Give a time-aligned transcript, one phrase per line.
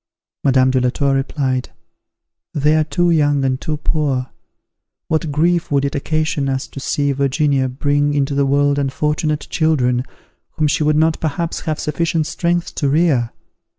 [0.43, 1.69] Madame de la Tour replied,
[2.55, 4.31] "They are too young and too poor.
[5.09, 10.03] What grief would it occasion us to see Virginia bring into the world unfortunate children,
[10.53, 13.29] whom she would not perhaps have sufficient strength to rear!